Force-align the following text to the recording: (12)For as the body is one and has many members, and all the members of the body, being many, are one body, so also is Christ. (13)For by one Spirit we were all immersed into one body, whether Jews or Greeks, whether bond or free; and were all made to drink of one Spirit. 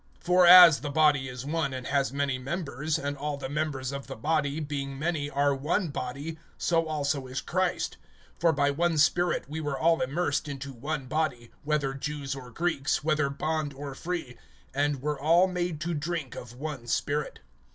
(12)For 0.25 0.49
as 0.49 0.79
the 0.81 0.89
body 0.89 1.29
is 1.29 1.45
one 1.45 1.75
and 1.75 1.85
has 1.85 2.11
many 2.11 2.39
members, 2.39 2.97
and 2.97 3.15
all 3.15 3.37
the 3.37 3.47
members 3.47 3.91
of 3.91 4.07
the 4.07 4.15
body, 4.15 4.59
being 4.59 4.97
many, 4.97 5.29
are 5.29 5.53
one 5.53 5.89
body, 5.89 6.39
so 6.57 6.87
also 6.87 7.27
is 7.27 7.39
Christ. 7.39 7.97
(13)For 8.39 8.55
by 8.55 8.71
one 8.71 8.97
Spirit 8.97 9.47
we 9.47 9.61
were 9.61 9.77
all 9.77 10.01
immersed 10.01 10.47
into 10.47 10.73
one 10.73 11.05
body, 11.05 11.51
whether 11.63 11.93
Jews 11.93 12.33
or 12.33 12.49
Greeks, 12.49 13.03
whether 13.03 13.29
bond 13.29 13.75
or 13.75 13.93
free; 13.93 14.37
and 14.73 15.03
were 15.03 15.19
all 15.21 15.45
made 15.45 15.79
to 15.81 15.93
drink 15.93 16.33
of 16.35 16.55
one 16.55 16.87
Spirit. 16.87 17.37